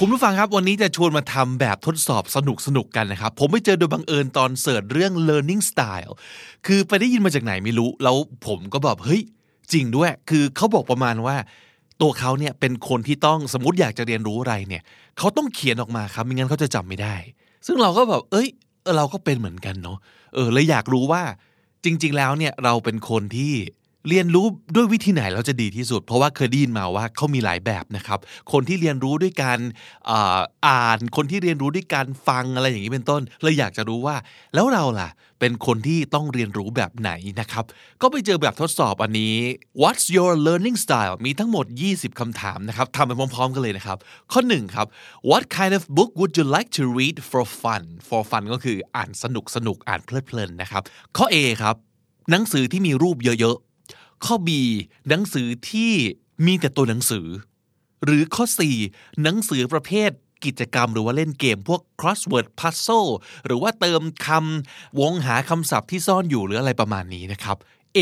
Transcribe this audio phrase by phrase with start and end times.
[0.00, 6.12] คุณผู้ฟังครับวันนี้จะชวนมาทำแบบทดสอบสนุกสนุกๆกันนะครับ ผมไปเจอโดยบังเอิญตอนเสิร์ชเรื่อง learning style
[6.66, 8.16] คือไปได้ยินมาจากไหนไม่รู้ แล้ว
[8.46, 9.22] ผมก็แบบเฮ้ย
[9.72, 11.36] จริงด้วย คือเขาบอกประมาณว่า
[12.00, 14.82] ตัวเขาเนี่ยเป็นคนที่ต้องสมมติอยากจะเรียนรู้อะไรเนี่ย
[15.18, 17.16] เขาต้องเขียนออกมาครับไม่งั้นเขาจะจำไม่ได้
[17.66, 18.48] ซึ่งเราก็แบบ เอ้ย
[18.96, 19.98] เราก็เป็นเหมือนกันเนาะ
[20.34, 21.22] เออเลยอยากรู้ว่า
[21.84, 23.52] จริง ๆ แล้วเนี่ยเราเป็นคนที่
[24.08, 28.18] เรียนรู้ด้วยวิธีไหนเราจะดีที่สุด เพราะว่าเคยได้ยินมาว่าเขามีหลายแบบนะครับ
[28.52, 29.58] คนที่เรียนรู้ด้วยการ
[30.10, 34.16] อ่าอ่าน คนที่เรียนรู้ด้วยการฟังอะไรอย่างนี้เป็นต้นเลยอยากจะรู้ว่า
[34.54, 35.10] แล้วเราล่ะ
[35.40, 37.10] เป็นคนที่ต้องเรียนรู้แบบไหน
[37.40, 37.64] นะครับ
[38.02, 39.34] ก็ไปเจอแบบทดสอบอันนี้
[39.82, 43.98] What's your learning style มีทั้งหมด 20 คำถามนะครับทำไปพร้อมๆกันเลยนะครับ
[44.32, 44.86] ข้อ1ครับ
[45.30, 50.82] What kind of book would you like to read for fun for fun ก็คืออ่านสนุกสนุกอ่านเพลิดเพลินนะครับ
[51.16, 51.74] ข้อ A ครับ
[52.30, 53.56] หนังสือที่มีรูปเยอะ
[54.24, 54.50] ข้อ B
[55.08, 55.92] หนังสือที่
[56.46, 57.26] มีแต่ตัวหนังสือ
[58.04, 58.44] หรือข้อ
[58.82, 60.10] 4 หนังสือประเภท
[60.44, 63.10] กิจกรรมหรือว่าเล่นเกมพวก crossword puzzle
[63.46, 67.56] หรือว่าเติมคำวงหาคำศัพท์ที่ซ่อนอยู่หรืออะไรประมาณนี้นะครับ
[67.96, 67.98] A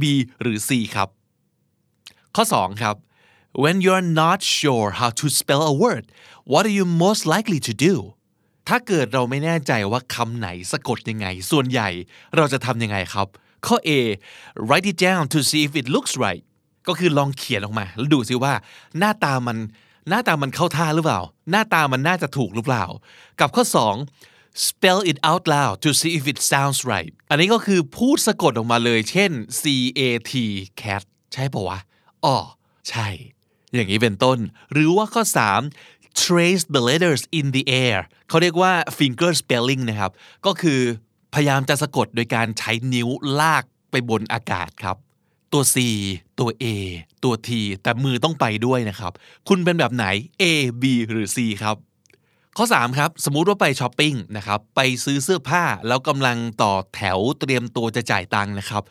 [0.00, 0.02] B
[0.40, 1.08] หรือ C ครับ
[2.36, 2.96] ข้อ 2 ครับ
[3.62, 6.04] when you're not sure how to spell a word
[6.52, 7.94] what are you most likely to do
[8.68, 11.88] ถ้าเกิดเราไม่แน่ใจว่าคำไหนสะกดยังไง ส่วนใหญ่
[12.36, 13.28] เราจะทำยังไงครับ
[13.66, 13.90] ข้อ A
[14.68, 16.42] write it down to see if it looks right
[16.88, 18.54] ก็คือลองเขียนออกมาแล้วดูซิว่า
[18.98, 19.58] หน้าตามัน
[20.08, 22.84] หน้าตามันเข้าท่าหรือเปล่า หน้าตามันน่าจะถูกหรือเปล่า
[23.40, 23.64] กับข้อ
[24.14, 29.62] 2 spell it out loud to see if it sounds right อันนี้ก็คือพูดสะกดออกมาเลย เช่น C
[29.98, 30.32] A T
[30.80, 31.02] cat
[31.32, 31.78] ใช่ปะวะ
[32.24, 32.36] อ๋อ
[32.88, 33.08] ใช่
[33.74, 34.38] อย่างนี้เป็นต้น
[34.72, 35.22] หรือว่าข้อ
[35.72, 40.10] 3 trace the letters in the air เขาเรียกว่า finger spelling นะครับ
[40.46, 40.80] ก็คือ
[41.34, 43.08] พยายามจะสะกดโดยการใช้นิ้ว
[43.40, 44.96] ลากไปบนอากาศครับ
[45.52, 45.76] ตัว C
[46.38, 46.64] ตัว A
[47.24, 47.50] ตัว T
[47.82, 49.12] แต่มือต้องไปด้วยนะครับ
[49.48, 50.04] คุณเป็นแบบไหน
[50.42, 50.44] A
[50.82, 51.76] B หรือ C ครับ
[52.56, 58.82] ข้อ 3 ครับ สมมุติว่าไปช้อปปิ้งนะครับ ไปซื้อเสื้อผ้าแล้วกำลังต่อแถวเตรียมตัวจะจ่ายตังค์นะครับ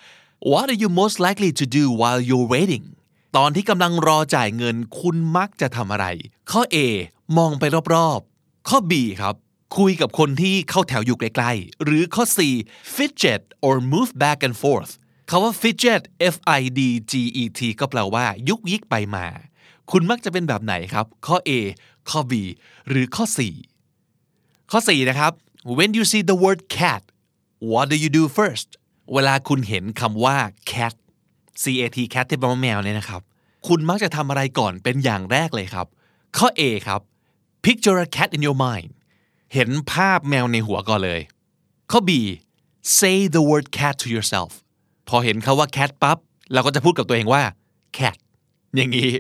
[0.52, 2.86] What are you most likely to do while you're waiting
[3.38, 6.06] ตอนที่กำลังรอจ่ายเงินคุณมักจะทำอะไร
[6.52, 6.78] ข้อ A
[7.38, 7.64] มองไป
[7.96, 9.36] รอบๆ ข้อ B ครับ
[9.78, 12.40] คุยกับคนที่เข้าแถวอยู่ใกล้ๆ หรือข้อ C
[12.96, 14.92] fidget or move back and forth
[15.30, 16.02] คาว่า fidget
[16.34, 16.80] F I D
[17.12, 19.26] G E T ก็แปลว่า ยุกยิกไปมา
[19.92, 21.52] คุณมักจะเป็นแบบไหนครับ ข้อ A
[22.10, 22.34] ข้อ B
[22.90, 23.40] หรือข้อ C
[24.72, 25.32] ข้อ 4 นะครับ
[25.78, 27.02] when you see the word cat
[27.72, 28.70] what do you do first
[29.14, 30.38] เวลาคุณเห็นคำว่า
[30.72, 30.94] cat
[31.64, 33.22] C A T cat ที่แปลว่าแมวเนี่ยนะครับ
[33.68, 35.88] คุณมักจะทำอะไรก่อนเป็นอย่างแรกเลยครับ
[36.38, 37.02] ข้อ A ครับ
[37.66, 38.90] picture a cat in your mind
[39.54, 41.22] เห็นภาพแมวในหัวก่อนเลย
[41.92, 42.12] ข้อ B
[42.98, 44.52] say the word cat to yourself
[45.08, 46.18] พอเห็นคาว่า cat ปั๊บ
[46.54, 47.44] เราก็จะพูดกับตัวเองว่า
[47.98, 48.18] cat
[48.76, 49.12] อย่างนี้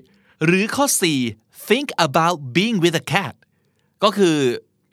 [0.45, 0.85] หรือข้อ
[1.27, 3.33] 4 think about being with a cat
[4.03, 4.37] ก็คือ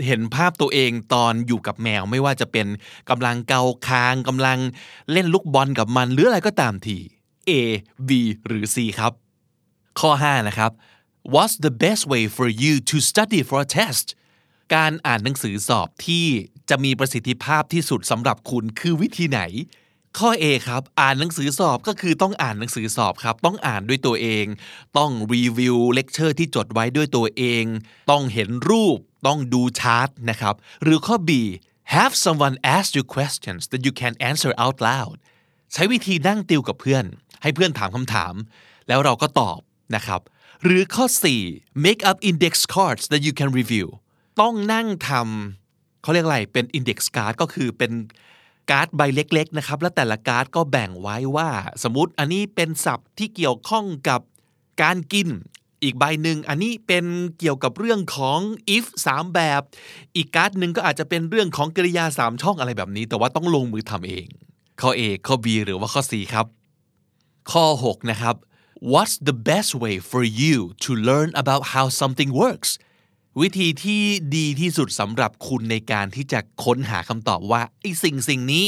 [0.06, 2.66] เห็นภาพตัวเองตอนอยู่กับแมวไม่ว่าจะเป็น
[3.10, 4.58] กำลังเกาคางกำลัง
[5.12, 6.98] เล่นลูกบอลกับมัน หรืออะไรก็ตามที
[7.48, 7.52] A
[8.08, 8.10] B
[8.46, 9.12] หรือ C ครับ
[10.00, 10.72] ข้อ 5 นะครับ
[11.34, 14.06] What's the best way for you to study for a test
[14.74, 16.26] การอ่านหนังสือสอบที่
[16.70, 19.40] จะมีประสิทธิภาพที่สุดสำหรับคุณคือวิธีไหน
[20.18, 24.46] ข้อ A ครับ อ่านหนังสือสอบก็คือต้องอ่านหนังสือสอบครับ ต้องอ่านด้วยตัวเอง
[24.98, 27.64] ต้อง review lecture ที่จดไว้ด้วยตัวเอง
[28.10, 31.30] ต้องเห็นรูป ต้องดูชาร์ตนะครับ หรือข้อ B
[31.94, 35.16] have someone ask you questions that you can answer out loud
[35.72, 37.04] ใช้วิธีนั่งติวกับเพื่อน
[37.42, 38.34] ให้เพื่อนถามคำถาม
[38.88, 39.58] แล้วเราก็ตอบ
[39.94, 40.20] นะครับ
[40.64, 41.04] หรือข้อ
[41.44, 43.86] 4 make up index cards that you can review
[44.40, 47.92] ต้องนั่งทำเขาเรียกอะไรเป็น index card ก็คือเป็น
[48.70, 51.48] การ์ดใบเล็กๆนะครับแล้วแต่ละการ์ดก็แบ่งไว้ว่า
[51.82, 54.20] สมมติอันนี้เป็นศัพท์ที่เกี่ยวข้องกับ
[54.82, 55.28] การกิน
[55.82, 57.04] อีกใบหนึ่งอันนี้เป็น
[57.38, 58.40] เกี่ยวกับเรื่องของ
[58.76, 59.62] if 3 แบบ
[60.16, 64.26] อีกการ์ดหนึ่งก็อาจจะเป็นเรื่องของกริยา 3 ช่องอะไรแบบนี้ แต่ว่าต้องลงมือทำเอง
[64.80, 66.46] ข้อ A ข้อ B หรือว่าข้อ C ครับ
[67.52, 68.36] ข้อ 6 นะครับ
[68.92, 72.70] What's the best way for you to learn about how something works
[73.40, 74.02] วิธีที่
[74.36, 78.64] ดีที่สุดสำหรับคุณในการที่จะค้นหาคำตอบว่าไอ้สิ่งสิ่งนี้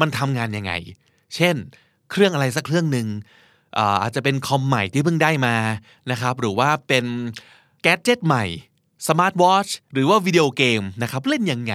[0.00, 0.72] มันทำงานยังไง
[1.34, 1.56] เช่น
[2.10, 3.06] เครื่องอะไรสักเครื่องหนึ่ง
[4.02, 5.56] อาจจะเป็นคอมใหม่ที่เพิ่งได้มา
[6.10, 7.04] นะครับ หรือว่าเป็น
[7.82, 8.44] gadget ใหม่
[9.08, 11.74] smart watch หรือว่าวิดีโอเกมนะครับเล่นยังไง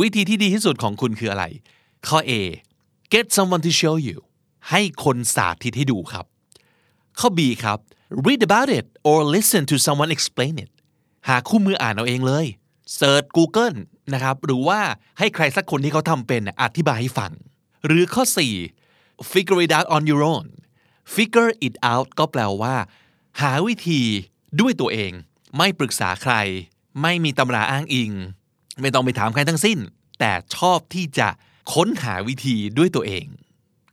[0.00, 1.44] วิธีที่ดีที่สุดของคุณคืออะไร
[2.06, 2.32] ข้อ A
[3.12, 4.16] get someone to show you
[4.70, 6.24] ให้คนสาธิตให้ดูครับ
[7.20, 7.78] ข้อ B ครับ
[8.26, 10.70] read about it or listen to someone explain it
[11.28, 12.46] หาคู่มืออ่านเอาเองเลย
[12.98, 13.76] search Google
[14.14, 14.80] นะครับหรือว่า
[15.18, 17.32] ให้ใครสักคนที่เขาทำเป็นอธิบายให้ฟัง
[17.86, 18.24] หรือข้อ
[18.78, 20.46] 4 figure it out on your own
[21.14, 22.74] figure it out ก็แปลว่า
[23.40, 24.00] หาวิธี
[24.60, 25.12] ด้วยตัวเอง
[25.56, 26.34] ไม่ปรึกษาใคร
[27.02, 28.12] ไม่มีตำราอ้างอิง
[28.80, 29.78] ไม่ต้องไปถามใครทั้งสิ้น
[30.20, 31.28] แต่ชอบที่จะ
[31.74, 33.24] ค้นหาวิธีด้วยตัวเอง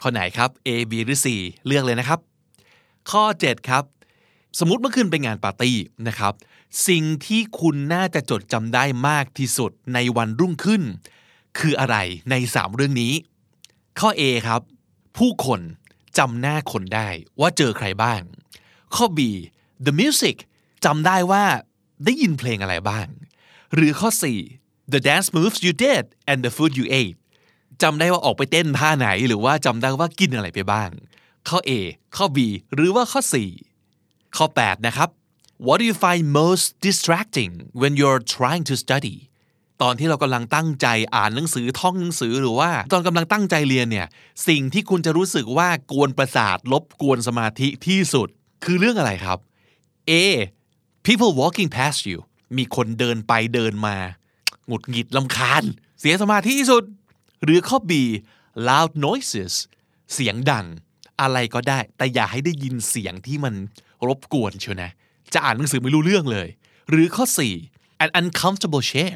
[0.01, 1.27] ข้อไหนครับ A B หรือ C
[1.65, 2.19] เลือกเลยนะครับ
[3.11, 3.83] ข้อ 7 ครับ
[4.59, 5.75] สมมติเมื่อคืนไปงานปาร์ตี้
[6.07, 6.33] นะครับ
[6.87, 10.83] สิ่งที่คุณน่าจะจดจำได้มากที่สุดในวันรุ่งขึ้น
[11.59, 11.95] คืออะไร
[12.29, 13.13] ใน 3 เรื่องนี้
[13.99, 14.61] ข้อ A ครับ
[15.17, 15.61] ผู้คน
[16.17, 17.07] จำหน้าคนได้
[17.39, 18.21] ว่าเจอใครบ้าง
[18.95, 19.19] ข้อ B
[19.85, 20.37] the music
[20.85, 21.43] จำได้ว่า
[22.05, 23.07] ได้ยินเพลงอะไรบ้าง
[23.73, 24.09] หรือข้อ
[24.51, 27.17] 4 the dance moves you did and the food you ate
[27.81, 30.89] จำได้ว่าออกไปเต้นท่าไหน หรือว่าจำได้ว่ากินอะไรไปบ้าง
[31.49, 31.71] ข้อ A
[32.15, 32.37] ข้อ B
[32.73, 33.21] หรือว่าข้อ
[33.77, 35.09] 4 ข้อ 8 นะครับ
[35.67, 39.17] What do you find most distracting when you're trying to study
[39.81, 44.07] ตอนที่เรากำลังตั้งใจอ่านหนังสือท่องหนังสือหรือว่า ตอนกำลังตั้งใจเรียนเนี่ย
[44.47, 48.27] สิ่งที่คุณจะรู้สึกว่ากวนประสาทลบกวนสมาธิที่สุด
[48.63, 49.37] คือเรื่องอะไรครับ
[50.09, 50.13] A
[51.05, 52.19] people walking past you
[52.57, 53.97] มีคนเดินไปเดินมา
[54.67, 55.63] หงุดหงิดลำคาญ
[55.99, 56.83] เสียสมาธิที่สุด
[57.43, 57.91] หรือข้อ B
[58.69, 59.53] loud noises
[60.13, 60.65] เสียงดัง
[61.21, 63.53] อะไรก็ได้ แต่อย่าให้ได้ยินเสียงที่มัน
[64.07, 64.91] รบกวนเชียวนะ
[65.33, 66.47] จะอ่านหนังสือไม่รู้เรื่องเลย
[66.89, 67.25] หรือข้อ
[67.65, 69.15] 4 an uncomfortable chair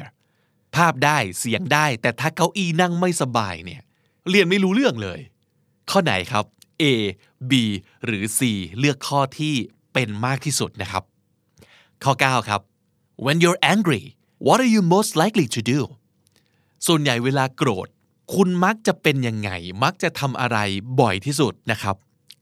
[0.74, 3.82] ภาพได้เสียงได้ แต่ถ้าเก้าอี้นั่งไม่สบายเนี่ย
[4.30, 5.20] เรียนไม่รู้เรื่องเลย
[5.90, 6.44] ข้อไหนครับ
[6.82, 6.84] A
[7.50, 7.52] B
[8.04, 8.40] หรือ C
[8.78, 9.54] เลือกข้อที่
[9.92, 11.02] เป็นมากที่สุดนะครับ
[12.04, 12.60] ข้อ 9 ครับ
[13.24, 14.02] when you're angry
[14.46, 15.80] what are you most likely to do
[16.86, 17.88] ส่วนใหญ่เวลาโกรธ
[18.34, 19.50] คุณมักจะเป็นยังไง
[19.84, 20.58] มักจะทำอะไร
[21.00, 21.96] บ่อยที่สุดนะครับ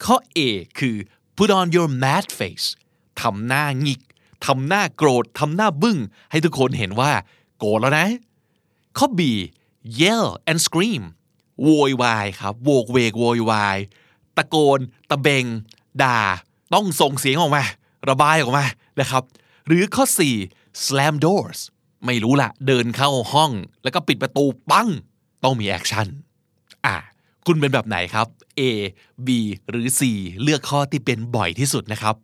[0.04, 0.38] ข้อ A
[0.78, 0.96] คือ
[1.36, 2.66] put on your mad face
[3.20, 4.00] ทำหน้าหงิก
[4.46, 5.98] ทำหน้าโกรธทำหน้าบึ้ง
[6.30, 7.12] ให้ทุกคนเห็นว่า
[7.58, 8.08] โกรธแล้วนะ
[8.98, 9.20] ข้อ B
[10.00, 11.02] yell and scream
[11.62, 13.78] โวยวายครับโวกเวกโวยวาย
[14.36, 14.80] ตะโกน
[15.10, 15.44] ตะเบง
[16.02, 16.18] ด่า
[16.74, 17.62] ต้องส่งเสียงออกมา
[18.08, 18.64] ระบายออกมา
[19.00, 19.22] นะครับ
[19.66, 20.04] หรือข้อ
[20.44, 21.60] 4 slam doors
[22.06, 24.88] ไม่รู้ละเดินเข้าห้อง แล้วก็ปิดประตูปัง
[25.44, 26.06] ต้องมี action
[26.86, 26.96] อะ
[27.46, 28.26] คุณเป็นแบบไหนครับ
[28.60, 28.62] A
[29.26, 29.28] B
[29.68, 30.00] หรือ C
[30.42, 32.16] เลือกข้อที่เป็นบ่อยที่สุดนะครับ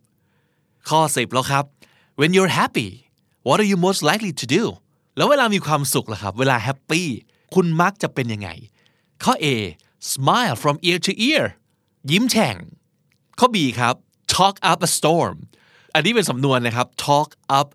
[0.89, 1.65] ข้อ10แล้วครับ
[2.19, 2.89] when you're happy
[3.47, 4.63] what are you most likely to do
[5.17, 7.07] แล้วเวลามีความสุขล่ะครับ เวลาแฮปปี้
[7.53, 8.49] คุณมักจะเป็นยังไง
[9.23, 9.47] ข้อ A
[10.13, 11.45] smile from ear to ear
[12.11, 12.55] ยิ้มแฉ่ง
[13.39, 13.95] ข้อ B ครับ
[14.35, 15.35] talk up a storm
[15.93, 17.29] อันนี้เป็นสำนวนนะครับ talk
[17.59, 17.67] up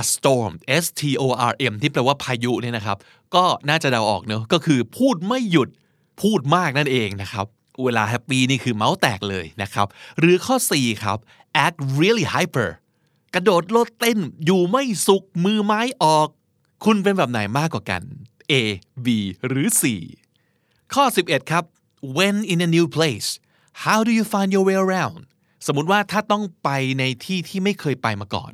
[0.00, 0.52] a storm
[0.82, 2.98] S T O R M ที่แปลว่าพายุเนี่ยนะครับ
[3.34, 5.68] ก็น่าจะเดาออกเนอะก็คือพูดไม่หยุด
[6.22, 7.46] พูดมากนั่นเองนะครับ
[7.84, 9.86] เวลาแฮปปี้นี่คือเมาส์แตกเลยนะครับ
[10.18, 11.18] หรือข้อ 4 ครับ
[11.64, 12.70] act really hyper
[13.34, 16.28] กระโดดโลดเต้นอยู่ไม่สุขมือไม้ออก
[16.84, 18.02] คุณเป็นแบบไหนมากกว่ากัน
[18.52, 18.54] A
[19.04, 19.06] B
[19.46, 19.82] หรือ C
[20.94, 21.64] ข้อ 11 ครับ
[22.16, 23.28] when in a new place
[23.84, 25.20] how do you find your way around
[25.66, 28.52] สมมติว่าถ้าต้องไปในที่ที่ไม่เคยไปมาก่อน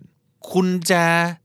[0.52, 1.04] คุณจะ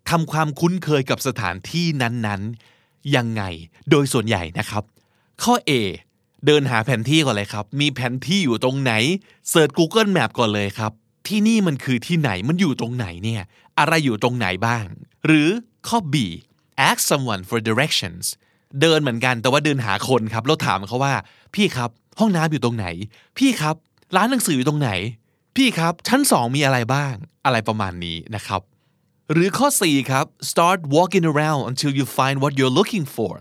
[0.09, 3.43] ทำความคุ้นเคยกับสถานที่นั้นๆ ยังไง
[3.89, 4.83] โดยส่วนใหญ่นะครับ
[5.43, 5.71] ข้อ A
[6.45, 8.93] เดินหาแผนที่ก่อนเลยครับ มีแผนที่อยู่ตรงไหน
[9.49, 10.91] เสิร์ช Google Map ก่อนเลยครับ
[11.27, 13.41] ที่นี่มันคือที่ไหนมันอยู่ตรงไหนเนี่ย
[13.79, 14.85] อะไรอยู่ตรงไหนบ้าง
[15.25, 15.49] หรือ
[15.87, 16.15] ข้อ B
[16.87, 18.25] ask someone for directions
[18.81, 21.13] เดินเหมือนกันแต่ว่าเดินหาคนครับแล้วถามเขาว่า
[21.55, 22.87] พี่ครับห้องน้ำอยู่ตรงไหน
[23.37, 23.75] พี่ครับ
[24.15, 24.91] ร้านหนังสืออยู่ตรงไหน
[25.55, 27.13] พี่ครับ ชั้นสองมีอะไรบ้าง
[27.45, 28.61] อะไรประมาณนี้นะครับ
[29.31, 33.33] หรือข้อ 4 ครับ start walking around until you find what you're looking for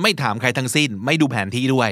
[0.00, 1.90] ไม่ถามใครทั้งสิ้น ไม่ดูแผนที่ด้วย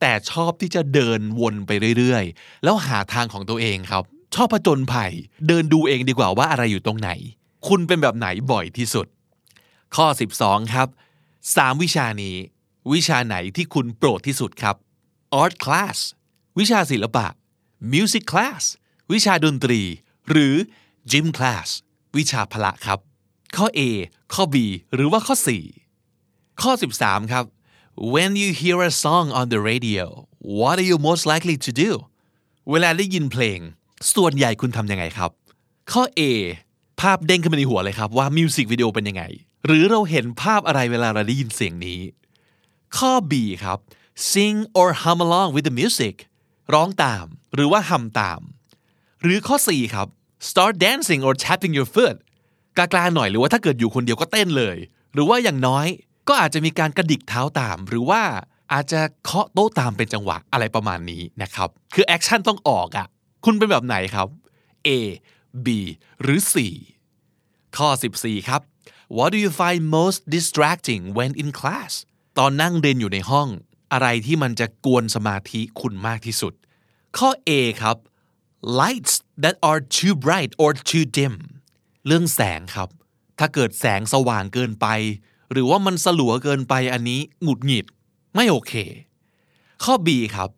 [0.00, 5.12] แต่ชอบที่จะเดินวนไปเรื่อยๆ แล้วหาทางของตัวเองครับ ชอบผจญภัย
[5.48, 7.10] เดินดูเองดีกว่าว่าอะไรอยู่ตรงไหน
[7.68, 9.06] คุณเป็นแบบไหนบ่อยที่สุด
[9.96, 10.06] ข้อ
[10.40, 10.88] 12 ครับ
[11.34, 12.36] 3 วิชานี้
[12.92, 14.76] วิชาไหนที่คุณโปรดที่สุดครับ
[15.42, 15.98] art class
[16.58, 17.26] วิชาศิลปะ
[17.92, 18.62] music class
[19.12, 19.80] วิชาดนตรี
[20.30, 20.54] หรือ
[21.10, 21.68] gym class
[22.16, 22.98] วิชาพละครับ
[23.56, 23.80] ข้อ A
[24.34, 24.56] ข้อ B
[24.94, 25.34] หรือว่าข้อ
[25.68, 25.85] 4
[26.62, 26.72] ข้อ
[27.02, 27.44] 13 ครับ
[28.14, 30.06] when you hear a song on the radio
[30.60, 31.90] what are you most likely to do
[32.70, 33.58] เวลาได้ยินเพลง
[34.14, 35.30] ส่วนใหญ่คุณทำยังไงครับ
[35.92, 36.20] ข้อ A
[37.00, 39.22] ภาพเด้งขึ้นมาในหัวเลยครับว่ามิวสิกวิดีโอเป็นยังไง
[39.66, 42.00] หรือเราเห็นภาพอะไรเวลาเราได้ยินเสียงนี้
[42.96, 43.32] ข้อ B
[43.64, 43.78] ครับ
[44.30, 46.16] sing or hum along with the music
[46.74, 48.40] ร้องตาม หรือว่าฮัมตาม
[49.22, 50.08] หรือข้อ C ครับ
[50.48, 52.16] start dancing or tapping your foot
[52.76, 54.76] กล้าๆหน่อยหรือว่าถ้าเกิดอยู่คนเดียวก็เต้นเลย
[55.12, 55.86] หรือว่าอย่างน้อย
[56.28, 58.22] ก็อาจจะมีการกระดิกเท้าตาม หรือว่า
[58.72, 63.06] อาจจะเคาะโต๊ะตามเป็นจังหวะอะไรประมาณนี้นะครับคือ action ต้องออกอะ
[63.44, 64.28] คุณเป็นแบบไหนครับ
[64.86, 64.88] A
[65.64, 65.68] B
[66.22, 66.54] หรือ C
[67.76, 68.60] ข้อ 14 ครับ
[69.16, 71.92] What do you find most distracting when in class
[72.38, 73.48] ตอนนั่งเรียนอยู่ในห้อง
[73.92, 76.52] อะไรที่มันจะกวนสมาธิคุณมากที่สุด
[77.18, 77.50] ข้อ A
[77.82, 77.96] ครับ
[78.80, 81.34] lights that are too bright or too dim
[82.06, 82.88] เรื่องแสงครับ
[83.38, 84.86] ถ้าเกิดแสงสว่างเกินไป
[85.52, 87.86] หรือว่ามันสลัวเกินไปอันนี้หงุดหงิด
[88.34, 88.72] ไม่โอเค
[89.84, 90.50] ข้อ B ครับ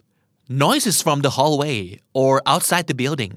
[0.62, 1.78] noises from the hallway
[2.21, 3.35] or outside the building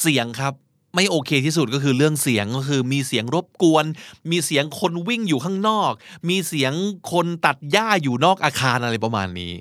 [0.00, 0.54] เสียงครับ
[0.94, 3.84] ไม่โอเคที่สุดก็คือเรื่องเสียงก็คือมีเสียงรบกวน
[4.30, 5.92] มีเสียงคนวิ่งอยู่ข้างนอก
[6.28, 6.72] มีเสียง
[7.12, 9.52] คนตัดหญ้าอยู่นอกอาคารอะไรประมาณนี้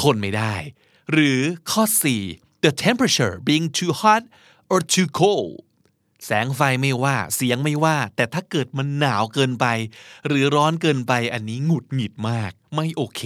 [0.00, 0.54] ทนไม่ได้
[1.12, 1.82] หรือข้อ
[2.24, 4.22] 4 the temperature being too hot
[4.72, 5.52] or too cold
[6.26, 9.66] แสงไฟไม่ว่า เสียงไม่ว่า แต่ถ้าเกิดมันหนาวเกินไป
[10.26, 13.22] หรือร้อนเกินไปอันนี้หงุดหงิดมาก ไม่โอเค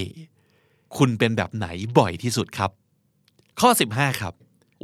[0.96, 1.66] คุณเป็นแบบไหน
[1.98, 2.70] บ่อยที่สุดครับ
[3.60, 4.34] ข้อ 15 ครับ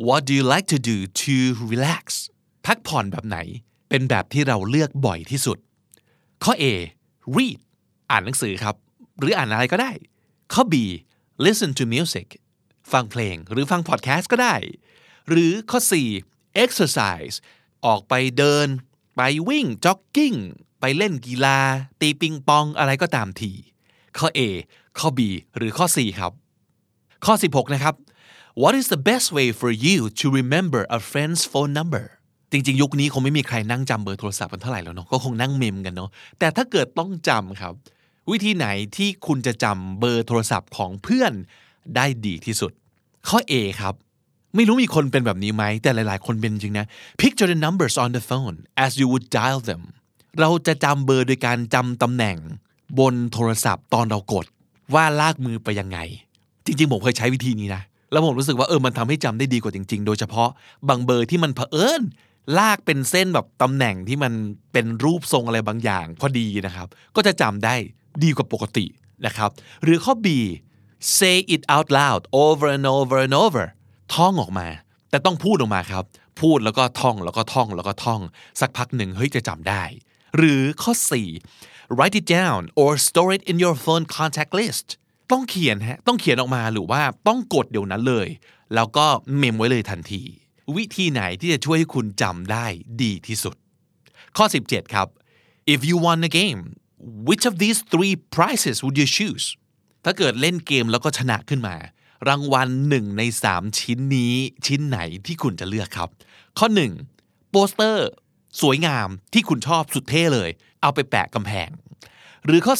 [0.06, 1.34] What do you like to do to
[1.70, 2.04] relax
[2.66, 3.38] พักผ่อนแบบไหน
[3.88, 5.58] เป็นแบบที่เราเลือกบ่อยที่สุด
[6.44, 6.64] ข้อ A
[7.36, 7.58] read
[8.10, 8.74] อ่านหนังสือครับ
[9.18, 9.92] หรืออ่านอะไรก็ได้
[10.52, 10.74] ข้อ B
[11.44, 12.28] listen to music
[12.92, 14.54] ฟังเพลงหรือฟังพอดแคสต์ก็ได้
[15.28, 15.80] หรือข้อ
[16.22, 17.36] 4 exercise
[17.86, 18.66] ออกไปเดิน
[19.16, 20.34] ไปวิ่งจ็อกกิ้ง
[20.80, 21.58] ไปเล่นกีฬา
[22.00, 23.52] ตีปิงปองอะไรก็ตามที
[24.18, 24.40] ข้อ A
[24.98, 25.20] ข้อ B
[25.56, 26.32] หรือข้อ C ครับ
[27.24, 27.94] ข้อ 16 นะครับ
[28.62, 32.04] What is the best way for you to remember a friend's phone number
[32.52, 37.74] จริงๆ ยุคนี้คงไม่มีใครนั่งจำเบอร์โทรศัพท์กันเท่าไหร่แล้วเนาะก็คงนั่งเมมกันเนาะแต่ถ้าเกิดต้องจำครับ
[38.30, 41.32] วิธีไหนที่คุณจะจำเบอร์โทรศัพท์ของเพื่อน
[41.96, 42.72] ได้ดีที่สุด
[43.28, 43.94] ข้อ A ครับ
[44.54, 46.86] ไม่รู้มีคนเป็นแบบนี้ไหม แต่หลายๆ คนเป็นจริงนะ
[47.20, 49.82] Picture the numbers on the phone as you would dial them
[50.40, 52.36] เราจะจำเบอร์โดยการจำตำแหน่ง
[52.98, 54.46] บนโทรศัพท์ตอนเรากด
[54.94, 55.98] ว่าลากมือไปยังไง
[56.66, 57.82] จริง ๆ ผมเคยใช้วิธีนี้นะ
[58.12, 60.48] แล้วผมรู้สึกว่าเออมันทำให้จำได้ดีกว่าจริง ๆ โดยเฉพาะ
[60.88, 62.02] บางเบอร์ที่มันเผอิญ
[62.58, 64.32] ลากเป็นเส้นแบบตำแหน่งที่มัน
[64.72, 67.74] เป็นรูปทรงอะไรบางอย่างพอดีนะครับ ก็จะจำได้
[68.24, 68.86] ดีกว่าปกติ
[69.26, 69.50] นะครับ
[69.82, 70.26] หรือข้อ B
[71.18, 73.64] say it out loud over and over and over
[74.14, 74.68] ท่องออกมา
[75.10, 76.04] แต่ต้องพูดออกมาครับ
[76.40, 78.20] พูดแล้วก็ท่องแล้วก็ท่องแล้วก็ท่อง
[78.60, 79.82] สักพักหนึ่งเฮ้ยจะจำได้
[80.36, 80.92] หรือข้อ
[81.44, 84.86] 4 write it down or store it in your phone contact list
[85.30, 88.28] ต้องเขียนฮะต้องเขียนออกมาหรือว่าต้องกดเดี๋ยวนั้นเลย
[88.74, 90.22] แล้วก็เมมไว้เลยทันที
[90.76, 92.66] วิธีไหนที่จะช่วยให้คุณจำได้
[93.02, 93.56] ดีที่สุด
[94.36, 95.08] ข้อ 17 ครับ
[95.74, 96.60] if you won a game
[97.28, 99.46] which of these three prizes would you choose
[100.04, 101.76] ถ้าเกิดเล่นเกมแล้วก็ชนะขึ้นมา
[102.28, 104.34] รางวัลหนึ่งในสามชิ้นนี้
[104.66, 106.08] ชิ้นไหนที่คุณจะเลือกครับ
[106.58, 106.66] ข้อ
[107.08, 108.08] 1 โปสเตอร์
[108.60, 110.50] สวยงามที่คุณชอบสุดเท่เลย
[110.82, 111.70] เอาไปแปะกำแพง
[112.46, 112.74] หรือข้อ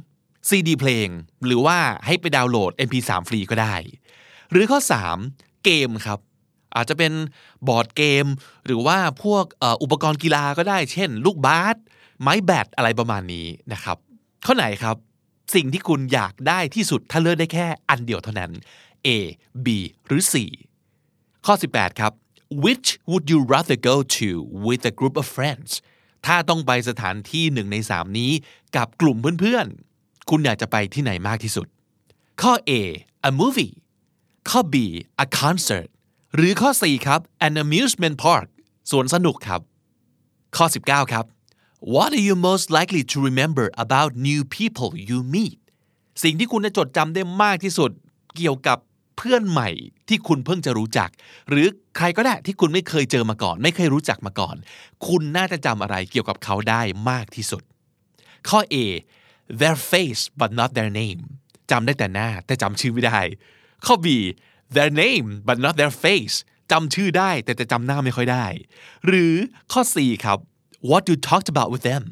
[0.00, 1.08] 2 ซีดีเพลง
[1.46, 3.74] หรือว่าให้ไปดาวน์โหลด MP3 ฟรีก็ได้
[4.50, 4.78] หรือข้อ
[5.22, 6.18] 3 เกมครับ
[6.76, 7.12] อาจจะเป็น
[7.68, 8.26] บอร์ดเกม
[8.66, 9.44] หรือว่าพวก
[9.82, 11.76] อุปกรณ์กีฬาก็ได้ เช่น ลูกบาส
[12.20, 13.96] ไม้แบดอะไรประมาณนี้นะครับ
[14.46, 14.96] ข้อไหนครับ
[15.54, 18.52] สิ่งที่คุณอยากได้ที่สุดถ้าเลือกได้แค่อันเดียวเท่านั้น
[19.06, 19.08] A
[19.64, 19.66] B
[20.06, 20.34] หรือ C
[21.46, 22.12] ข้อ 18 ครับ
[22.64, 24.28] which would you rather go to
[24.66, 25.70] with a group of friends
[26.26, 28.32] ถ้าต้องไปสถานที่หนึ่งในสามนี้
[28.76, 31.66] กับกลุ่มเพื่อนๆ คุณอยากจะไปที่ไหนมากที่สุด
[32.42, 32.72] ข้อ A
[33.28, 33.74] a movie
[34.50, 34.76] ข้อ B
[35.24, 35.88] a concert
[36.34, 38.46] หรือข้อ 4 ครับ an amusement park
[38.90, 39.60] สวนสนุกครับ
[40.56, 41.24] ข้อ 19 ครับ
[41.94, 45.58] What are you most likely to remember about new people you meet
[46.22, 47.90] สิ่งที่คุณจะจดจำได้มากที่สุด
[48.36, 48.78] เกี่ยวกับ
[49.18, 49.70] เพื่อนใหม่
[50.08, 51.10] ที่คุณเพิ่งจะรู้จัก
[51.50, 54.56] หรือใครก็ได้ที่คุณไม่เคยเจอมาก่อน ไม่เคยรู้จักมาก่อน
[55.06, 57.62] คุณน่าจะจำอะไรเกี่ยวกับเขาได้มากที่สุด
[58.48, 58.76] ข้อ A
[59.60, 61.22] their face but not their name
[61.70, 63.20] จำได้แต่หน้าแต่จำชื่อไม่ได้
[63.86, 64.06] ข้อ B
[64.76, 66.36] their name but not their face
[66.72, 68.46] จำชื่อได้แต่จะจำหน้าไม่ค่อยได้
[69.06, 69.34] หรือ
[69.72, 70.38] ข้อ4ครับ
[70.90, 72.04] what you talked about with them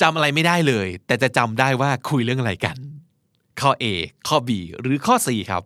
[0.00, 2.76] จำอะไรไม่ได้เลย แต่จะจำได้ว่าคุยเรื่องอะไรกัน
[3.60, 3.84] ข้อ A
[4.28, 5.62] ข้อ B หรือข้อ C ครับ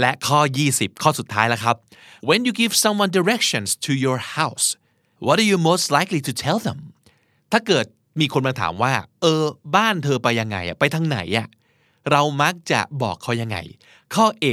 [0.00, 0.40] และข้อ
[0.70, 1.76] 20 ข้อสุดท้ายแล้วครับ
[2.28, 4.66] when you give someone directions to your house
[5.26, 6.78] what are you most likely to tell them
[7.52, 7.86] ถ้าเกิด
[8.20, 8.92] มีคนมาถามว่า
[9.22, 9.42] เออ
[9.76, 11.48] บ้านเธอไปยังไงอะไปทางไหนอะ
[12.10, 13.58] เรามักจะบอกเขายังไง
[14.14, 14.46] ข้อ A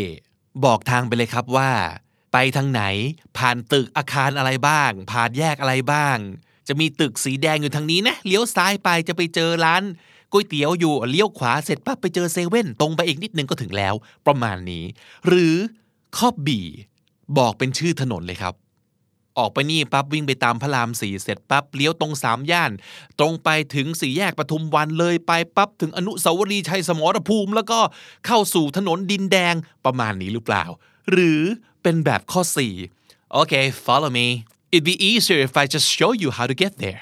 [0.65, 1.71] บอกทางไปเลยครับว่า
[2.33, 2.83] ไปทางไหน
[3.37, 6.17] ผ่านตึกอาคารอะไรบ้าง ผ่านแยกอะไรบ้าง
[6.67, 9.83] จะมีตึกสีแดงอยู่ทางนี้นะ เลี้ยวซ้ายไปจะไปเจอร้าน
[10.31, 13.93] ก๋วยเตี๋ยวอยู่เลี้ยวขวาเสร็จปั๊บไปเจอเซเว่นตรงไปอีกนิดนึงก็ถึงแล้ว
[14.27, 14.83] ประมาณนี้
[15.27, 15.55] หรือ
[16.17, 16.49] ข้อ B
[17.37, 18.53] บอกเป็นชื่อถนนเลยครับ
[19.37, 22.71] ออกไปนี่ปั๊บวิ่งไปตามพระรามสี่เสร็จปั๊บเลี้ยวตรงสามย่าน
[23.19, 27.79] ตรงไปถึงสี่แยกปทุมวันเลยไปปั๊บถึงอนุสาวรีย์ชัยสมรภูมิ แล้วก็
[28.25, 29.55] เข้าสู่ถนนดินแดง
[29.85, 30.63] ประมาณนี้หรือเปล่า
[31.11, 31.41] หรือ
[31.81, 32.41] เป็นแบบข้อ
[32.87, 33.53] 4โอเค
[33.85, 34.27] follow me
[34.73, 37.01] it'd be easier if I just show you how to get there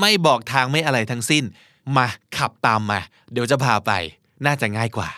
[0.00, 1.44] ไม่บอกทางไม่อะไรทั้งสิ้น
[1.96, 3.00] มาขับตามมา
[3.32, 3.92] เดี๋ยวจะพาไป
[4.46, 5.10] น่าจะง่ายกว่า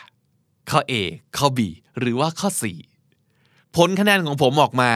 [0.71, 0.93] ข้อ A
[1.37, 1.61] ข้อ B
[1.99, 2.49] หรือว่าข้อ
[3.13, 4.93] 4 ผลคะแนนของผมออกมา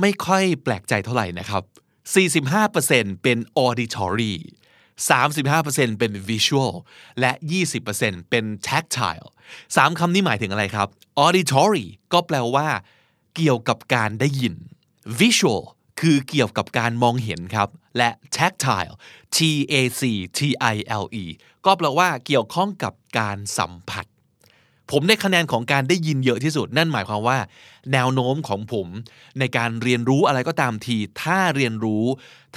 [0.00, 1.62] ไม่ค่อยแปลกใจเท่าไหร่นะครับ
[2.42, 4.34] 45%เป็น auditory
[5.10, 6.72] 35%เป็น visual
[7.20, 7.32] และ
[7.80, 9.26] 20%เป็น tactile
[9.76, 10.88] สามคำนี้หมายถึงอะไรครับ
[11.24, 12.68] auditory ก็แปลว่า
[13.36, 14.54] เกี่ยวกับการได้ยิน
[15.20, 15.62] visual
[16.02, 18.94] คือเกี่ยวกับการมองเห็นครับ และ tactile
[19.36, 19.38] T
[19.72, 20.02] A C
[20.38, 20.40] T
[20.74, 21.24] I L E
[21.64, 24.06] ก็แปลว่าเกี่ยวข้องกับการสัมผัส
[24.90, 27.38] ผมได้คะแนนของการได้ยินเยอะที่สุด นั่นหมายความว่า
[27.92, 28.86] แนวโน้มของผม
[29.38, 32.04] ในการเรียนรู้อะไรก็ตามที ถ้าเรียนรู้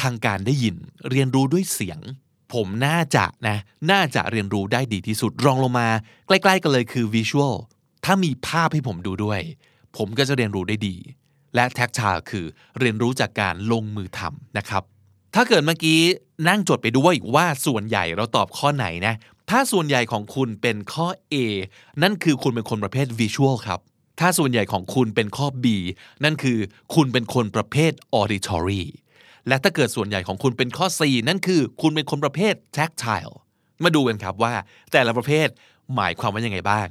[0.01, 0.75] ทางการได้ยิน
[1.09, 1.99] เรียนรู้ด้วยเสียง
[2.53, 3.57] ผมน่าจะนะ
[3.91, 5.89] น่าจะเรียนรู้ได้ดีที่สุดรองลงมา
[6.27, 7.55] ใกล้ ๆ กันเลยคือ visual
[8.05, 9.41] ถ้ามีภาพให้ผมดูด้วย
[9.97, 10.95] ผมก็จะเรียนรู้ได้ดี
[11.55, 12.45] และ tactile คือ
[12.79, 14.83] เรียนรู้จากการลงมือทำนะครับ
[15.35, 15.99] ถ้าเกิดเมื่อกี้
[16.49, 19.15] นั่งจดไปด้วยว่าส่วนใหญ่เราตอบข้อไหนนะ
[19.49, 21.35] ถ้าส่วนใหญ่ของคุณเป็นข้อ A
[22.03, 23.79] นั่นคือคุณเป็นคนประเภท visual ครับ
[24.19, 25.65] ถ้าส่วนใหญ่ของคุณเป็นข้อ B
[26.23, 26.59] นั่นคือ
[26.95, 28.83] คุณเป็นคนประเภท auditory
[29.47, 33.33] และถ้าเกิดส่วนใหญ่ของคุณเป็นข้อ C นั่นคือคุณเป็นคนประเภท tactile
[33.83, 34.53] มาดูกันครับว่า
[34.91, 35.47] แต่ละประเภท
[35.95, 36.87] หมายความว่ายังไงบ้าง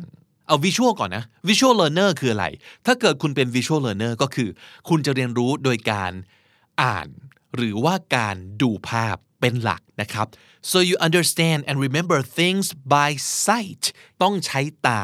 [0.47, 2.47] เอา visual ก่อนนะ visual learner คืออะไร
[2.87, 4.49] ถ้าเกิดคุณเป็น visual learner ก็คือ
[4.89, 6.13] คุณจะเรียนรู้โดยการ
[6.83, 7.09] อ่าน
[7.57, 10.27] หรือว่าการดูภาพเป็นหลักนะครับ
[10.71, 13.11] so you understand and remember things by
[13.47, 13.85] sight
[14.23, 15.03] ต้องใช้ตา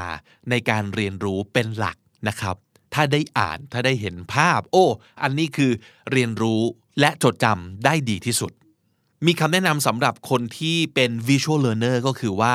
[0.50, 1.96] ในการเรียนรู้เป็นหลัก
[2.28, 2.56] นะครับ
[2.94, 4.86] ถ้าได้อ่านถ้าได้เห็นภาพ โอ้
[5.22, 5.72] อันนี้คือ
[6.12, 6.62] เรียนรู้
[7.00, 8.52] และจดจำได้ดีที่สุด
[9.26, 12.54] มีคำแนะนำสำหรับคนที่เป็น visual learner ก็คือว่า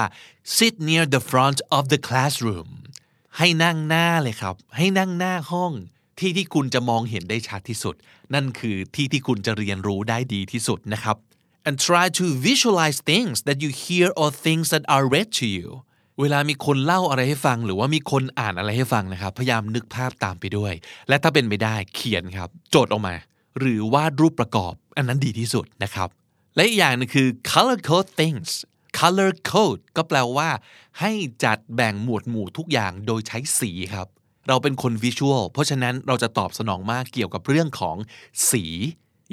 [0.55, 2.69] sit near the front of the classroom
[3.37, 5.71] ให้นั่งหน้าเลยครับ ให้นั่งหน้าห้อง
[6.19, 7.95] ที่ที่คุณจะมองเห็นได้ชัดที่สุด
[8.33, 11.15] นั่นคือที่ที่คุณจะเรียนรู้ได้ดีที่สุดนะครับ
[11.67, 15.67] and try to visualize things that you hear or things that are read to you
[16.19, 20.73] เวลามีคนเล่าอะไรให้ฟัง หรือว่ามีคนอ่านอะไรให้ฟังนะครับ พยายามนึกภาพตามไปด้วย
[21.09, 23.15] และถ้าเป็นไปได้เขียนครับ โจทย์ออกมา
[23.59, 26.09] หรือวาดรูปประกอบ อันนั้นดีที่สุดนะครับ
[26.55, 28.51] และอีกอย่างนึงคือ color code things
[28.99, 30.49] color code ก็แปลว่า
[30.99, 31.11] ให้
[31.43, 34.07] จัดแบ่งหมวดหมู่ทุกอย่างโดยใช้สีครับ
[34.47, 37.97] เราเป็นคนวิชวลเพราะฉะนั้นเราจะตอบสนองมากเกี่ยวกับเรื่องของ
[38.51, 38.65] สี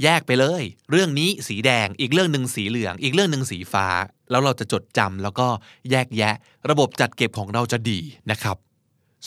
[0.02, 3.86] แยกไปเลย เรื่องนี้สีแดงอีกเรื่องหนึ่งสีเหลือง อีกเรื่องหนึ่งสีฟ้า
[4.30, 5.48] แล้วเราจะจดจำแล้วก็
[5.90, 6.34] แยกแยะ
[6.70, 8.56] ระบบจัดเก็บของเราจะดีนะครับ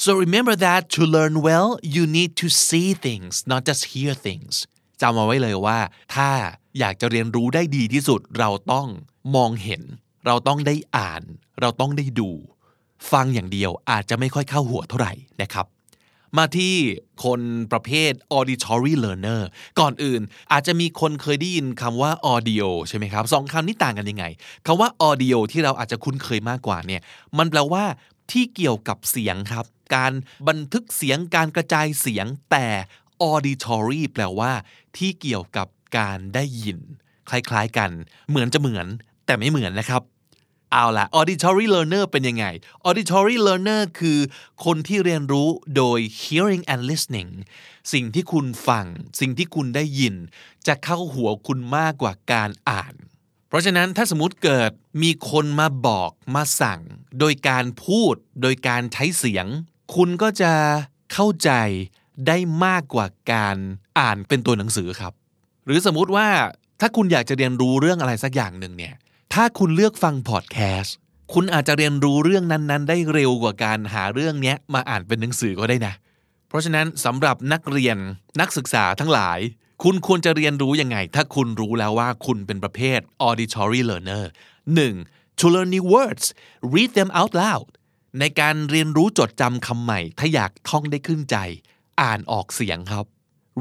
[0.03, 4.53] so remember that to learn well you need to see things not just hear things
[5.01, 5.79] จำเอาไว้เลยว่า
[6.15, 6.29] ถ้า
[6.79, 8.87] อยากจะเรียนรู้ได้ดีที่สุด เราต้อง
[9.35, 9.81] มองเห็น
[10.25, 11.23] เราต้องได้อ่าน
[11.61, 12.29] เราต้องได้ดู
[13.11, 15.65] ฟังอย่างเดียวอาจจะไม่ค่อยเข้าหัวเท่าไหร่นะครับ
[16.37, 16.75] มาที่
[17.23, 19.41] คนประเภท auditory learner
[19.79, 24.25] ก่อนอื่นอาจจะมีคนเคยได้ยินคำว่า audio ใช่ไหมครับสองคำนี้ต่างกันยังไง
[24.65, 27.01] คำว่า audio ที่เราอาจจะคุ้นเคยมากกว่าเนี่ย
[27.37, 27.83] มันแปลว่า
[28.31, 30.13] ที่เกี่ยวกับเสียงครับ การ
[30.47, 32.67] บันทึกเสียงการกระจายเสียงแต่
[33.31, 34.51] auditory แปลว่า
[34.97, 36.77] ที่เกี่ยวกับการได้ยิน
[37.29, 37.91] คล้ายๆกัน
[38.29, 38.87] เหมือนจะเหมือน
[39.25, 40.01] แต่ไม่เหมือนนะครับ
[40.71, 42.45] เอาล่ะ auditory learner เป็นยังไง
[42.87, 44.19] auditory learner คือ
[44.65, 47.31] คนที่เรียนรู้โดย hearing and listening
[47.93, 48.85] สิ่งที่คุณฟัง
[49.19, 50.15] สิ่งที่คุณได้ยิน
[50.67, 52.93] จะเข้าหัวคุณมากกว่าการอ่าน
[53.47, 54.71] เพราะฉะนั้นถ้าสมมติเกิด
[55.03, 56.81] มีคนมาบอกมาสั่ง
[57.19, 59.47] โดยการพูด โดยการใช้เสียง
[59.95, 60.53] คุณก็จะ
[61.13, 61.51] เข้าใจ
[62.27, 63.57] ได้มากกว่าการ
[63.99, 65.13] อ่านเป็นตัวหนังสือครับ
[65.65, 66.27] หรือสมมุติว่า
[66.81, 68.95] ถ้าคุณอยากจะเรียนรู้เรื่องอะไรสักอย่างหนึ่งเนี่ย
[69.33, 70.95] ถ้าคุณเลือกฟังพอดแคสต์
[71.33, 75.93] คุณอาจจะเรียนรู้เรื่องนั้นๆ ได้เร็วกว่าการหาเรื่องเนี้ยมาอ่านเป็นหนังสือก็ได้นะ
[76.47, 77.97] เพราะฉะนั้นสำหรับนักเรียน
[78.41, 79.39] นักศึกษาทั้งหลาย
[79.83, 84.25] คุณควรจะเรียนรู้ยังไง ถ้าคุณรู้แล้วว่าคุณเป็นประเภท auditory learner
[84.85, 85.39] 1.
[85.39, 86.25] to learn new words
[86.73, 87.67] read them out loud
[88.19, 91.37] ในการเรียนรู้จดจำคำใหม่ ถ้าอยากท่องได้ขึ้นใจ
[92.01, 93.05] อ่านออกเสียงครับ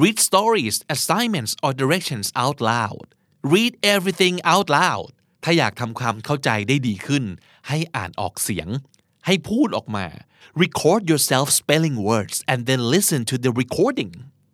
[0.02, 3.06] read stories assignments or directions out loud
[3.54, 5.10] read everything out loud
[5.44, 7.24] ถ้าอยากทำความเข้าใจได้ดีขึ้น
[7.68, 8.68] ให้อ่านออกเสียง
[9.26, 10.06] ให้พูดออกมา
[10.62, 14.12] record yourself spelling words and then listen to the recording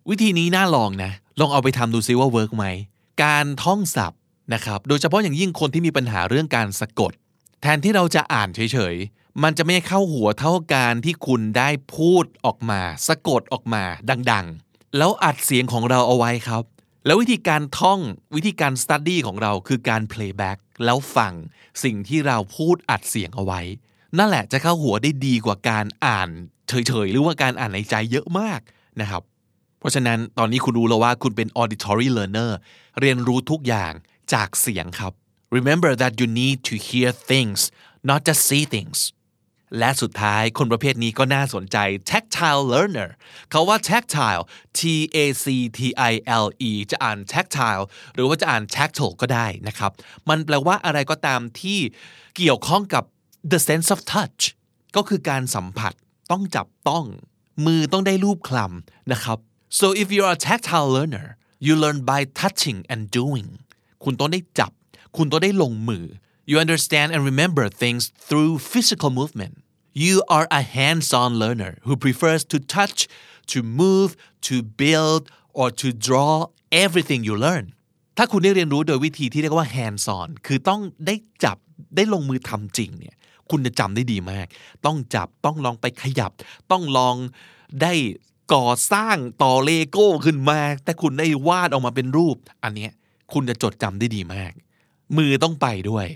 [0.09, 2.65] วิธีนี้น่าลองนะ ลองเอาไปทำดูซิว่า work ไหม
[3.23, 4.19] การท่องศัพท์
[4.53, 7.11] นะครับ โดยเฉพาะอย่างยิ่งคนที่มีปัญหาเรื่องการสะกด
[7.61, 13.83] แทนที่เราจะอ่านเฉยๆ มันจะไม่เข้าหัวเท่าการที่คุณได้พูดออกมา สะกดออกมา
[14.31, 16.63] ดัง ๆ แล้วอัดเสียงของเราเอาไว้ครับ
[17.05, 17.99] แล้ววิธีการท่อง
[18.35, 21.33] วิธีการ study ของเราคือการ playback แล้วฟัง
[21.83, 23.61] สิ่งที่เราพูดอัดเสียงเอาไว้
[24.17, 26.29] นั่นแหละจะเข้าหัวได้ดีกว่าการอ่าน
[26.67, 28.59] เฉยๆ หรือว่าการอ่านในใจเยอะมาก
[29.01, 29.23] นะครับ
[29.79, 32.51] เพราะฉะนั้นตอนนี้คุณรู้แล้วว่าคุณเป็น auditory learner
[32.99, 33.93] เรียนรู้ทุกอย่าง
[34.33, 35.13] จากเสียงครับ
[35.57, 37.59] remember that you need to hear things
[38.09, 38.97] not just see things
[39.79, 41.77] และสุดท้ายคนประเภทนี้ก็น่าสนใจ
[42.11, 43.09] tactile learner
[43.51, 44.43] เขาว่า tactile
[44.79, 44.81] T
[45.15, 45.45] A C
[45.77, 45.79] T
[46.11, 49.91] I L E จะอ่าน tactile หรือว่าจะอ่าน tactile ก็ได้นะครับ
[50.29, 51.79] มันแปลว่าอะไรก็ตามที่
[52.37, 53.03] เกี่ยวข้องกับ
[53.51, 54.41] the sense of touch
[54.95, 55.93] ก็คือการสัมผัส
[56.31, 57.05] ต้องจับต้อง
[57.65, 59.37] มือต้องได้รูปคลำนะครับ
[59.79, 61.27] so if you are a tactile learner
[61.65, 63.47] you learn by touching and doing
[64.03, 64.71] คุณต้องได้จับ
[65.17, 66.05] คุณต้องได้ลงมือ
[66.49, 69.55] you understand and remember things through physical movement
[69.93, 73.07] you are a hands-on learner who prefers to touch
[73.51, 74.09] to move
[74.47, 75.23] to build
[75.53, 76.47] or to draw
[76.85, 77.65] everything you learn
[78.17, 81.57] ถ้าคุณได้เรียนรู้โดยวิธีที่เรียกว่า hands on คือต้องได้จับ
[81.95, 83.15] ได้ลงมือทำจริงเนี่ย
[83.49, 84.47] คุณจะจำได้ดีมาก
[84.85, 86.31] ต้องจับต้องลองไปขยับ
[86.71, 87.15] ต้องลอง
[87.81, 87.93] ได้
[88.53, 92.91] ก่อสร้างต่อเลโก้ขึ้นมา แต่คุณได้วาดออกมาเป็นรูป อันเนี้ย
[93.33, 94.51] คุณจะจดจำได้ดีมาก
[95.17, 96.07] มือต้องไปด้วย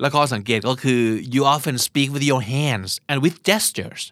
[0.00, 1.02] แล้วข้อสังเกตก็คือ
[1.34, 4.02] you often speak with your hands and with gestures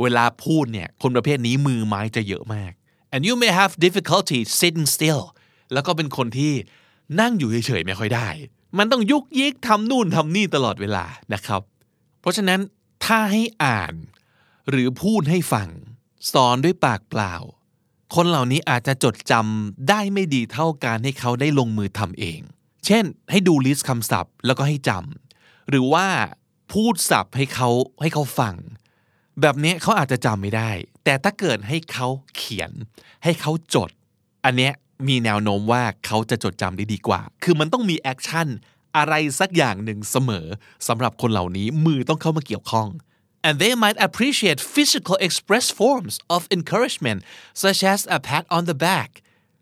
[0.00, 2.72] เวลาพูดเนี่ยคนประเภทนี้มือไม้จะเยอะมาก
[3.14, 5.22] and you may have difficulty sitting still
[5.72, 6.52] แล้วก็เป็นคนที่
[7.20, 8.28] นั่งอยู่เฉยๆไม่ค่อยได้
[8.78, 11.04] มันต้องยุกยิกทำนู่นทำนี่ตลอดเวลา
[11.34, 11.62] นะครับ
[12.20, 12.60] เพราะฉะนั้น
[13.04, 13.94] ถ้าให้อ่าน
[14.70, 15.68] หรือพูดให้ฟัง
[16.32, 17.34] สอนด้วยปากเปล่า
[18.14, 22.40] คนเหล่านี้อาจจะจดจำได้ไม่ดีเท่าการให้เขาได้ลงมือทำเอง
[22.86, 25.23] เช่น ให้ดู list คำศัพท์ แล้วก็ให้จำ
[25.70, 26.06] หรือว่า
[26.72, 27.68] พูดศัพท์ให้เขา
[28.02, 28.54] ให้เขาฟัง
[29.40, 30.70] แบบนี้เขาอาจจะจำไม่ได้
[31.04, 32.70] แต่ถ้าเกิดให้เขาเขียน
[33.24, 33.90] ให้เขาจด
[34.44, 34.72] อันเนี้ย
[35.08, 38.48] มีแนวโน้มว่าเขาจะจดจำได้ดีกว่า คือมันต้องมี action
[38.96, 40.46] อะไรสักอย่างหนึ่งเสมอ
[40.88, 42.88] สำหรับคนเหล่านี้มือต้องเข้ามาเกี่ยวข้อง
[43.46, 47.20] and they might appreciate physical express forms of encouragement
[47.62, 49.10] such as a pat on the back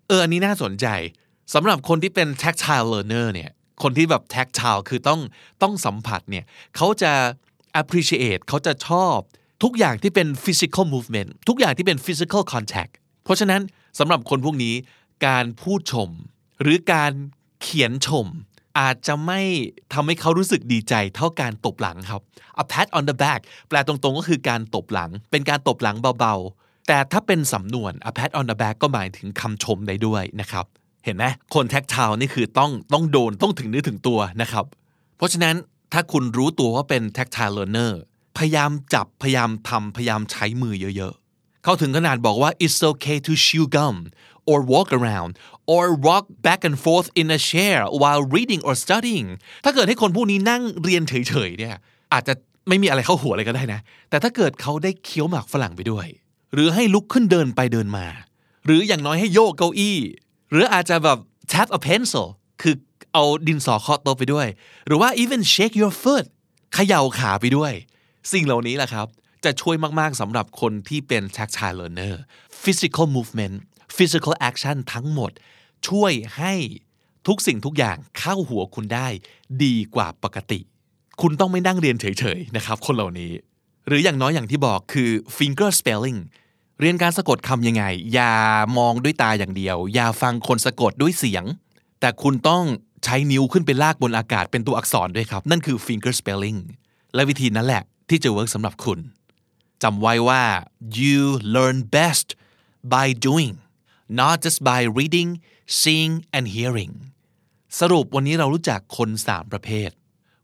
[0.07, 0.87] เอออันนี้น่าสนใจ
[1.55, 3.51] สำหรับคนที่เป็น tactile learner เนี่ย
[3.83, 5.21] คนที่แบบ tactile คือต้อง
[5.63, 6.45] ต้องสัมผัสเนี่ย
[6.77, 7.13] เขาจะ
[7.81, 9.17] appreciate เขาจะชอบ
[9.63, 12.93] ทุกอย่างที่เป็น physical movement ทุกอย่างที่เป็น physical contact
[13.25, 13.63] เพราะฉะนั้น
[13.99, 14.75] สำหรับคนพวกนี้
[15.27, 16.11] การพูดชม
[16.63, 17.13] หรือการ
[17.63, 18.27] เขียนชม
[18.81, 19.41] อาจจะไม่
[19.93, 22.23] ทำให้เขารู้สึกดีใจเท่าการตบหลังครับ
[22.63, 30.67] a pat on the back แปลตรงๆก็คือการตบหลัง เป็นการตบหลังเบาๆ แต่ถ้าเป็นสำนวน a pat on the back ก็หมายถึงคำชมได้ด้วยนะครับ
[31.05, 34.65] เห็นไหมคนแท็กทาวนี่คือต้องต้องโดนต้องถึงเนื้อถึงตัวนะครับ
[35.17, 35.55] เพราะฉะนั้น
[35.93, 37.93] ถ้าคุณรู้ตัวว่าเป็น tactile learner
[38.39, 43.97] พยายามจับพยายามทำพยายามใช้มือเยอะๆ เขาถึงขนาดบอกว่า it's okay to chew gum
[44.51, 45.31] or walk around
[45.75, 49.29] or rock back and forth in a chair while reading or studying
[49.65, 51.77] ถ้าเกิดให้คนพวกนี้นั่งเรียนเฉยๆเนี่ย
[52.13, 52.35] อาจจะ
[52.69, 56.07] ไม่มีอะไรเข้าหัวเลยก็ได้นะ แต่ถ้าเกิดเขาได้เคี้ยวหมากฝรั่งไปด้วย
[56.55, 58.07] หรือให้ลุกขึ้นเดินไปเดินมา
[58.67, 59.99] หรืออย่างน้อยให้โยกเก้าอี้
[60.53, 61.19] หรืออาจจะแบบ
[61.53, 62.27] tap a pencil
[62.63, 62.75] คือ
[63.13, 64.47] เอาดินสอเคาะโต๊ะไปด้วย
[64.87, 66.27] หรือว่า even shake your foot
[66.75, 67.73] เขย่าขาไปด้วย
[68.33, 69.07] สิ่งเหล่านี้แหละครับ
[69.45, 72.15] จะช่วยมาก ๆสำหรับคนที่เป็น tactile learner
[72.63, 73.55] physical movement
[73.97, 75.31] physical action ทั้งหมด
[75.89, 76.55] ช่วยให้
[77.27, 79.09] ทุกสิ่งทุกอย่างเข้าหัวคุณได้
[79.65, 80.61] ดีกว่าปกติ
[81.21, 83.33] คุณต้องไม่นั่งเรียนเฉย ๆ นะครับ คนเหล่านี้
[83.87, 86.19] หรืออย่างน้อยอย่างที่บอกคือ finger spelling
[86.81, 88.35] เรียนการสะกดคำยังไง อย่า
[88.79, 91.45] มองด้วยตาอย่างเดียว อย่าฟังคนสะกดด้วยเสียง
[92.01, 92.65] แต่คุณต้อง
[93.05, 96.59] ใช้นิ้วขึ้นไปลากบนอากาศเป็นตัวอักษรด้วยครับ นั่นคือ finger spelling
[97.15, 98.99] และวิธีนั้นแหละที่จะเวิร์กสำหรับคุณ
[99.83, 100.43] จำไว้ว่า
[100.99, 101.21] you
[101.55, 102.29] learn best
[102.95, 103.55] by doing
[104.21, 105.31] not just by reading
[105.81, 106.93] seeing and hearing
[107.81, 109.91] สรุปวันนี้เรารู้จักคนสามประเภท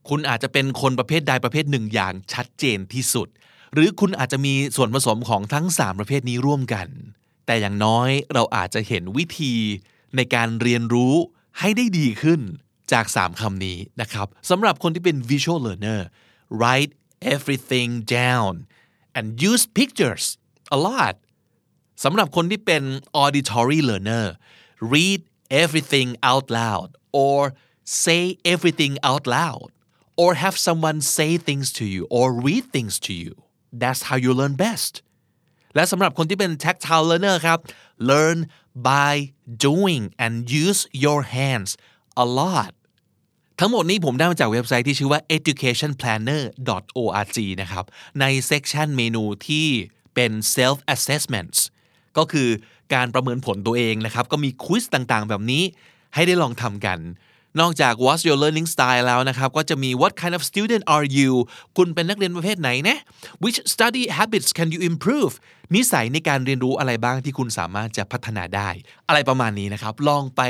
[0.09, 3.29] คุณอาจจะเป็นคนประเภทใดประเภทหนึ่งอย่างชัดเจนที่สุด
[3.75, 6.89] หรือคุณอาจจะมีส่วนผสมของทั้งสามประเภทนี้ร่วมกัน
[7.47, 9.55] แต่อย่างน้อยเราอาจจะเห็นวิธี
[10.17, 11.15] ในการเรียนรู้
[11.59, 12.41] ให้ได้ดีขึ้น
[12.93, 16.01] จากสามคำนี้นะครับสำหรับคนที่เป็น visual learner
[16.61, 16.93] write
[17.35, 18.53] everything down
[19.17, 20.25] and use pictures
[20.77, 21.15] a lot
[22.05, 22.83] สำหรับคนที่เป็น
[23.23, 24.27] auditory learner
[24.95, 25.21] read
[25.63, 26.89] everything out loud
[27.23, 27.39] or
[28.03, 29.69] say everything out loud
[30.23, 33.33] or have someone say things to you or read things to you
[33.83, 34.95] that's how you learn best
[35.75, 37.59] และสำหรับคนที่เป็น tactile learner ครับ
[38.11, 38.39] learn
[38.91, 39.15] by
[39.67, 41.71] doing and use your hands
[42.25, 42.73] a lot
[43.61, 47.85] ทั้งหมดนี้ผมได้มาจากเว็บไซต์ที่ชื่อว่า educationplanner.org นะครับ
[48.21, 49.67] ใน section เมนูที่
[50.15, 51.59] เป็น self assessments
[52.19, 52.49] ก็คือ
[52.95, 55.63] การประเมินผลตัวเองนะครับ ก็มี quiz ต่างๆ แบบนี้
[56.15, 56.99] ให้ได้ลองทำกัน
[57.61, 61.33] นอกจาก what's your learning style แล้วนะครับ ก็จะมี what kind of student are you
[61.77, 62.99] คุณเป็นนักเรียนประเภทไหนนะ
[63.45, 65.33] which study habits can you improve
[65.75, 68.69] นิสัยในการเรียนรู้อะไรบ้างที่คุณสามารถจะพัฒนาได้
[69.09, 70.43] อะไรประมาณนี้นะครับ ลองไป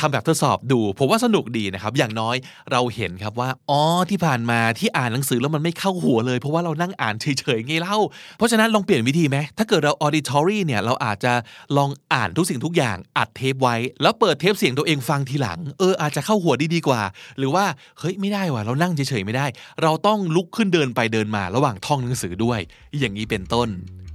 [0.00, 2.36] ทำแบบทดสอบดู ผมว่าสนุกดีนะครับ อย่างน้อย
[2.72, 7.26] เราเห็นครับว่า อ๋อ ที่ผ่านมาที่อ่านหนังสือแล้วมันไม่เข้าหัวเลย เพราะว่าเรานั่งอ่านเฉ
[7.56, 7.96] ยๆไงเล่า
[8.36, 11.32] เพราะฉะนั้นลองเปลี่ยนวิธีไหม ถ้าเกิดเรา auditory เนี่ย เราอาจจะ
[11.76, 17.02] ลองอ่านทุกสิ่งทุกอย่าง อัดเทปไว้ แล้วเปิดเทปเสียงตัวเองฟังทีหลัง เออ อาจจะเข้าหัวดีดีกว่า
[17.38, 17.64] หรือว่า
[17.98, 19.46] เฮ้ย ไม่ได้ว่ะ เรานั่งเฉยๆไม่ได้
[19.82, 22.60] เราต้องลุกขึ้นเดินไปเดินมา ระหว่างท่องหนังสือด้วย
[22.98, 23.68] อย่างนี้เป็นต้น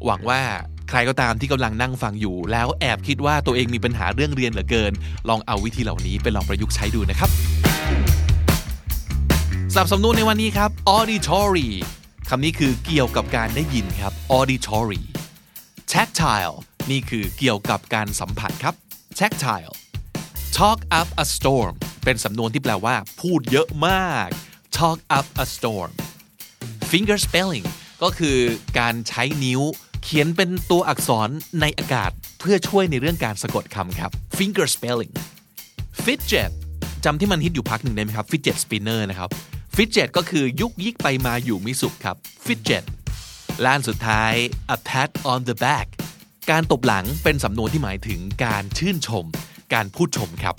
[0.05, 0.41] หวังว่า
[0.89, 4.93] ใครก็ตามที่กำลังนั่งฟังอยู่ แล้วแอบคิดว่าตัวเองมีปัญหาเรื่องเรียนเหลือเกิน
[5.29, 7.29] ลองเอาวิธีเหล่านี้ไปลองประยุกต์ใช้ดูนะครับ
[9.73, 11.69] สับสำนวนในวันนี้ครับ auditory
[12.29, 15.03] คำนี้คือเกี่ยวกับการได้ยินครับ auditory
[15.93, 16.55] tactile
[16.91, 18.73] นี่คือเกี่ยวกับการสัมผัสครับ
[19.19, 19.73] tactile
[20.57, 21.73] talk up a storm
[22.03, 24.27] เป็นสำนวนที่แปลว่า พูดเยอะมาก
[24.77, 25.91] talk up a storm
[26.91, 27.67] finger spelling
[28.03, 28.37] ก็คือ
[28.79, 29.61] การใช้นิ้ว
[30.11, 31.29] ขียนเป็นตัวอักษร
[31.61, 35.13] ในอากาศเพื่อช่วยในเรื่องการสะกดคำครับ finger spelling
[36.03, 36.51] fidget
[37.05, 39.29] จำที่มันฮิตอยู่พักหนึ่งได้ไหมครับ fidget spinner นะครับ
[39.75, 42.15] fidget ก็คือยุกยิกไปมาอยู่ม่สุขครับ
[42.45, 42.83] fidget
[43.65, 44.33] ล้านสุดท้าย
[44.75, 45.87] a pat on the back
[46.51, 49.25] การตบหลังเป็นสำนวนที่หมายถึงการชื่นชม
[49.73, 50.55] การพูดชมครับ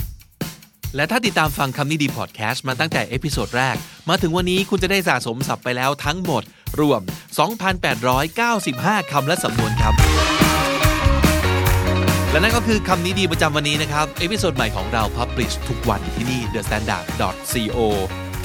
[0.96, 3.76] และถ้าติดตามฟังคำนี้ดีพอดแคสต์มาตั้งแต่ episode แรก
[4.08, 6.42] มาถึงวันนี้คุณจะได้สะสมศัพท์ไปแล้วทั้งหมด
[6.80, 7.00] รวม
[7.86, 9.94] 2,895 คำและสำนวนครับ
[12.30, 17.04] และนั่นก็คือคำนี้ดีประจำวันนี้นะครับ episode ใหม่ของเรา Publish ทุกวันที่นี่ The Standard
[17.76, 17.78] co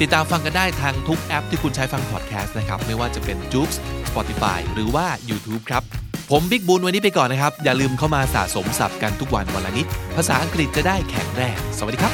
[0.00, 3.70] ติดตามฟังกันได้ทางทุกแอปที่คุณใช้ฟังพอดแคสต์นะครับ ไม่ว่าจะเป็น j o o x
[4.08, 5.82] Spotify หรือว่า YouTube ครับ
[6.30, 12.12] ผมบิ๊กบูลวันนี้ไปก่อนนะครับ อย่าลืมเข้ามาสะสมศัพท์กันทุกวันวันละนิด ภาษาอังกฤษจะได้แข็งแรงสวัสดีครับ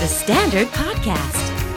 [0.00, 1.44] The Standard Podcast,